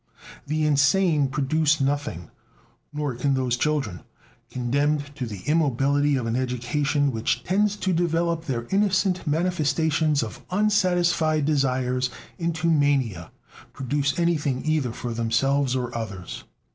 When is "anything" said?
14.17-14.65